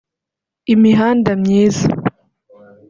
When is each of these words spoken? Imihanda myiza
Imihanda 0.73 1.31
myiza 1.41 1.87